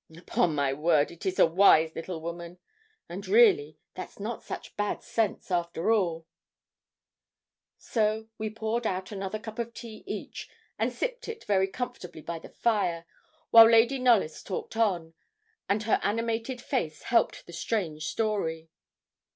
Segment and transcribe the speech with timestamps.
[0.17, 2.57] 'Upon my word, it is a wise little woman;
[3.07, 6.25] and really, that's not such bad sense after all.'
[7.77, 12.39] So we poured out another cup of tea each, and sipped it very comfortably by
[12.39, 13.05] the fire,
[13.51, 15.13] while Lady Knollys talked on,
[15.69, 18.71] and her animated face helped the strange story.